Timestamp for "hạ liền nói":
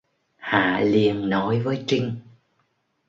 0.37-1.59